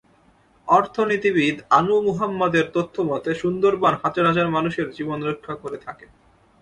[0.67, 6.05] অর্থনীতিবিদ আনু মুহাম্মদের তথ্যমতে, সুন্দরবন হাজার হাজার মানুষের জীবন রক্ষা করে থাকে।